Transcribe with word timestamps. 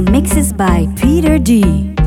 mixes 0.00 0.52
by 0.52 0.86
Peter 0.96 1.38
D. 1.38 1.99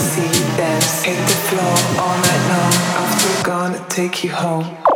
see 0.00 0.56
dance, 0.56 1.04
hit 1.04 1.16
the 1.16 1.38
floor 1.48 1.76
all 2.02 2.16
night 2.26 2.44
long. 2.52 2.72
After 3.02 3.44
gonna 3.44 3.84
take 3.88 4.24
you 4.24 4.30
home. 4.30 4.89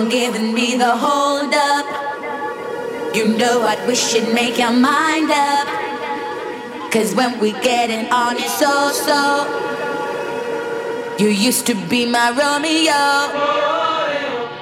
On 0.00 0.08
giving 0.08 0.54
me 0.54 0.76
the 0.76 0.96
hold 0.96 1.52
up. 1.52 1.86
You 3.14 3.36
know 3.36 3.62
I'd 3.62 3.86
wish 3.86 4.14
you'd 4.14 4.32
make 4.32 4.58
your 4.58 4.72
mind 4.72 5.30
up. 5.30 5.66
Cause 6.90 7.14
when 7.14 7.38
we 7.38 7.52
getting 7.52 8.10
on 8.10 8.36
it 8.36 8.48
so 8.48 8.72
so. 9.06 9.20
You 11.18 11.28
used 11.28 11.66
to 11.66 11.74
be 11.88 12.06
my 12.06 12.30
Romeo. 12.30 13.02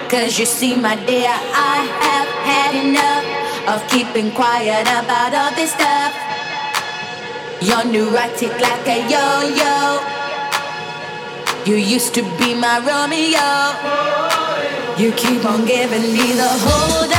Cause 0.08 0.38
you 0.38 0.46
see, 0.46 0.74
my 0.74 0.96
dear, 1.06 1.30
I 1.30 1.76
have 2.06 2.28
had 2.50 2.72
enough 2.86 3.26
of 3.72 3.88
keeping 3.90 4.32
quiet 4.32 4.82
about 4.82 5.34
all 5.34 5.52
this 5.54 5.72
stuff. 5.72 6.12
You're 7.60 7.84
neurotic 7.92 8.54
like 8.58 8.88
a 8.88 8.98
yo 9.12 9.24
yo. 9.60 9.74
You 11.70 11.76
used 11.76 12.14
to 12.14 12.22
be 12.38 12.54
my 12.54 12.78
Romeo. 12.80 14.27
You 14.98 15.12
keep 15.12 15.44
on 15.44 15.64
giving 15.64 16.12
me 16.12 16.32
the 16.32 16.48
whole 16.48 17.12
up. 17.12 17.17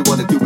Shake 0.00 0.08
up 0.08 0.28
the 0.28 0.39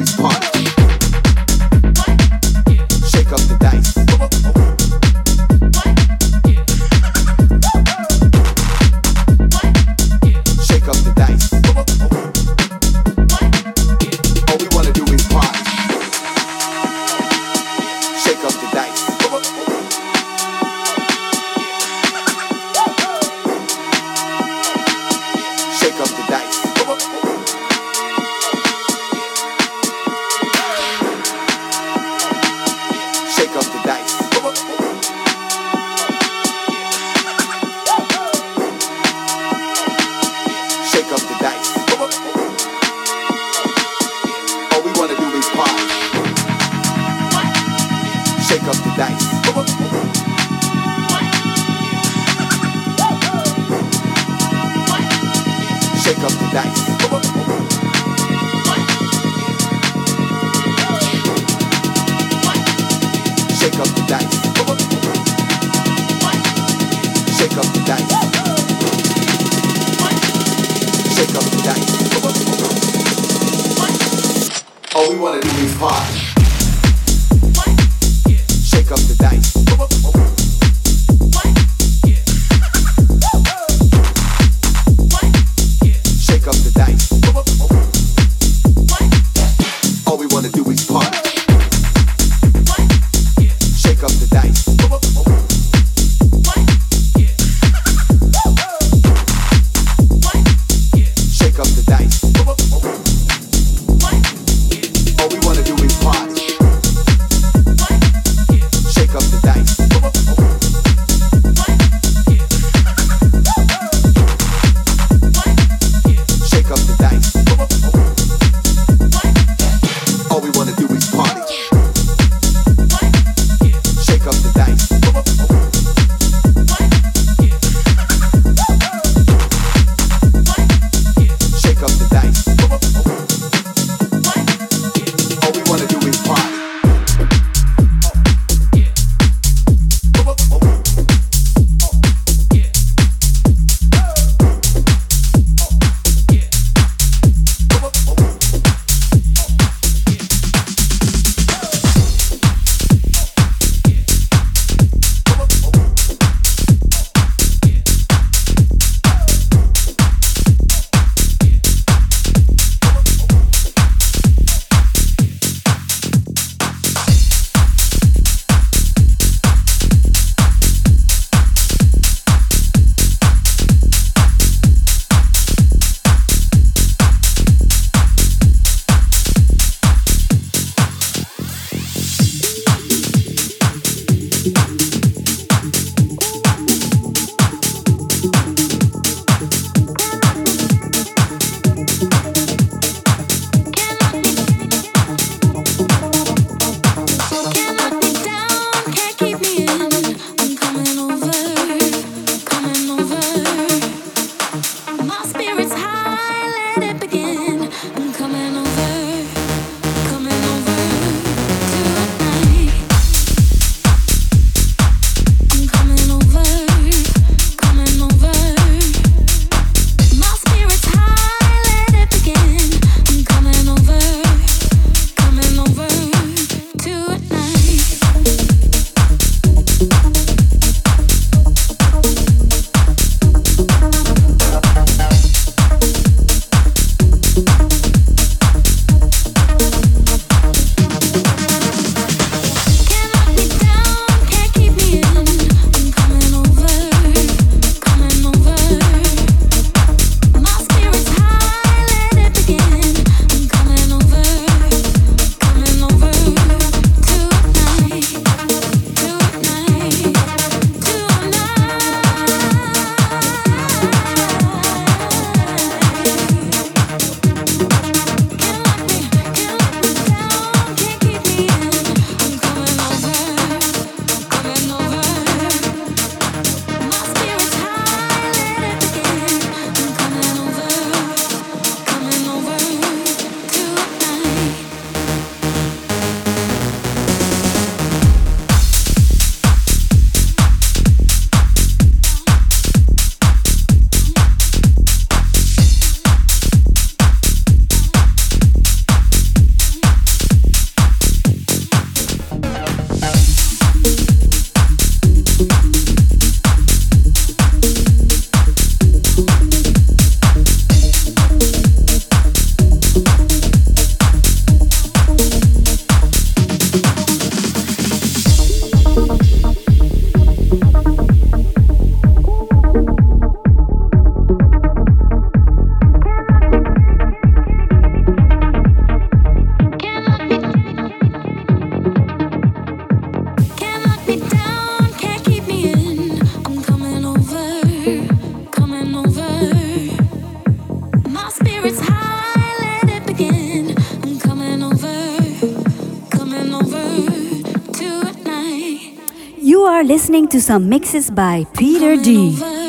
You're 349.84 349.92
listening 349.92 350.28
to 350.28 350.40
some 350.40 350.70
mixes 350.70 351.10
by 351.10 351.44
Peter 351.52 352.02
D. 352.02 352.63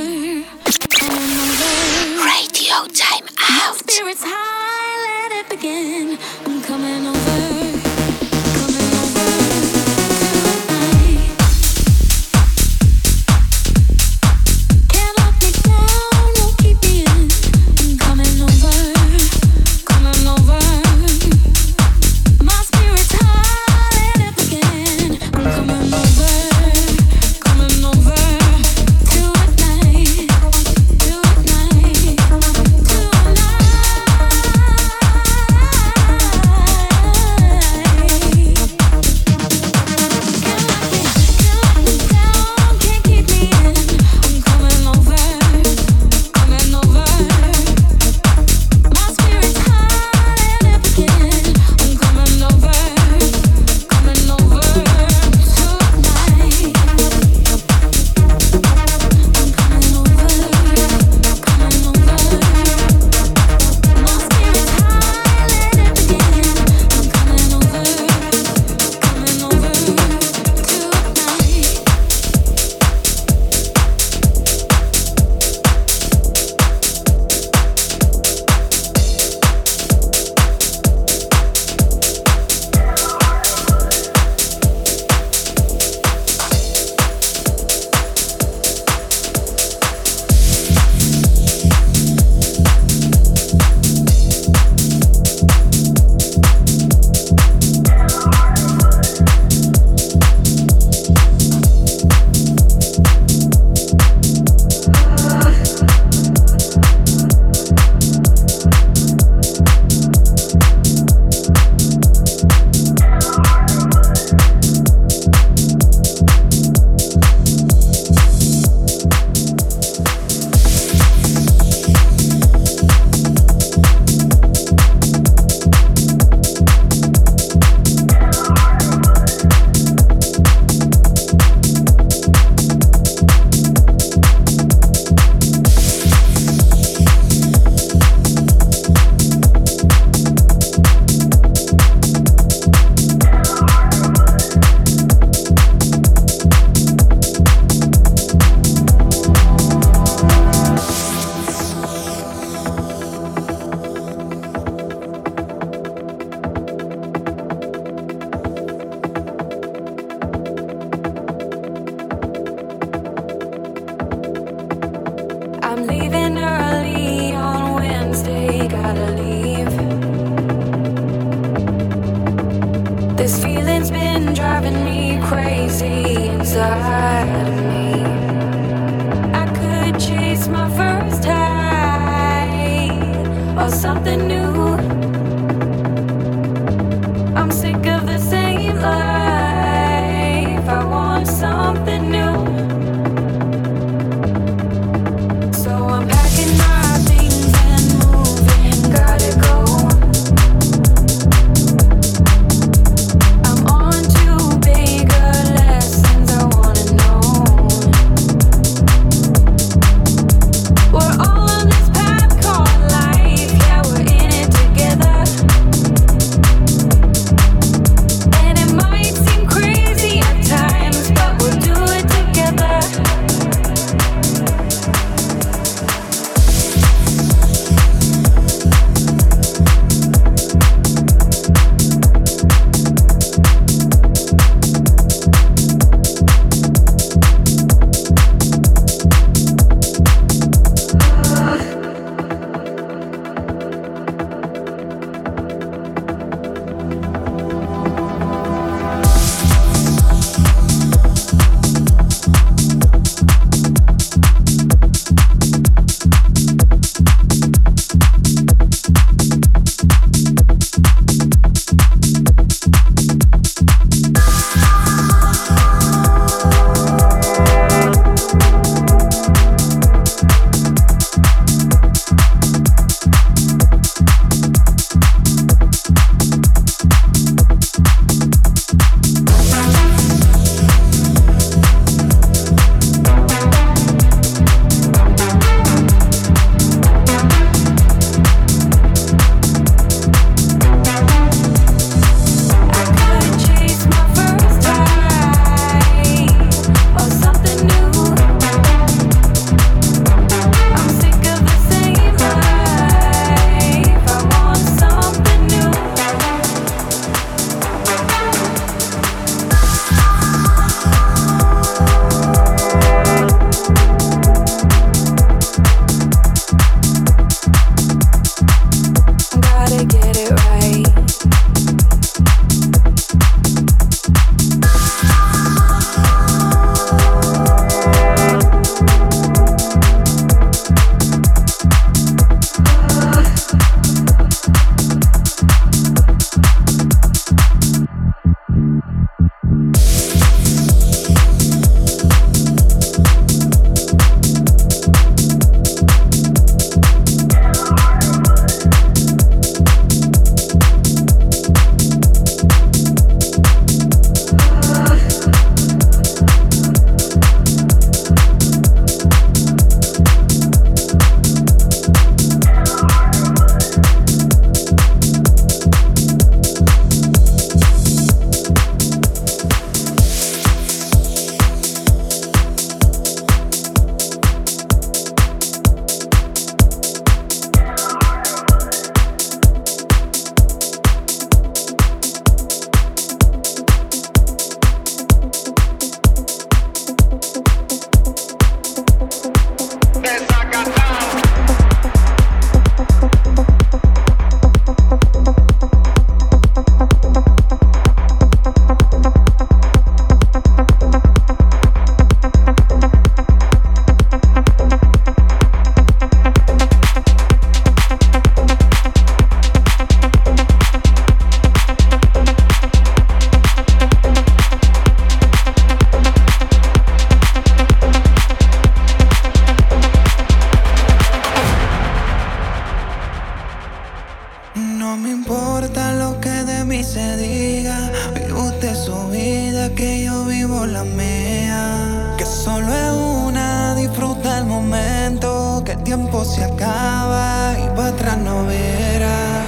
que 429.75 430.05
yo 430.05 430.25
vivo 430.25 430.65
la 430.65 430.83
mía. 430.83 432.15
Que 432.17 432.25
solo 432.25 432.73
es 432.73 432.91
una, 432.91 433.75
disfruta 433.75 434.39
el 434.39 434.45
momento. 434.45 435.61
Que 435.65 435.73
el 435.73 435.83
tiempo 435.83 436.23
se 436.23 436.43
acaba 436.43 437.53
y 437.59 437.67
para 437.75 437.89
atrás 437.89 438.17
no 438.17 438.45
verá. 438.45 439.43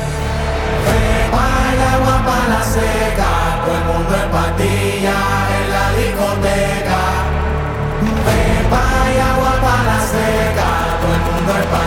Vaya 1.31 1.93
agua 1.95 2.23
para 2.25 2.47
la 2.49 2.63
seca, 2.63 3.29
todo 3.63 3.75
el 3.77 3.83
mundo 3.91 4.15
en 4.23 4.31
patilla 4.31 5.17
en 5.57 5.65
la 5.75 5.85
discoteca. 5.97 7.01
Vaya 8.71 9.33
agua 9.33 9.53
para 9.61 9.83
la 9.83 9.99
seca, 10.13 10.67
todo 11.01 11.13
el 11.15 11.21
mundo 11.21 11.51
en 11.55 11.69
patilla 11.69 11.86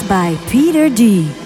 by 0.00 0.38
Peter 0.48 0.88
D. 0.88 1.41